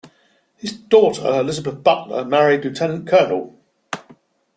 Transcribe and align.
His 0.57 0.71
daughter, 0.73 1.27
Elizabeth 1.41 1.83
Butler, 1.83 2.25
married 2.25 2.65
Lt.-Col. 2.65 3.53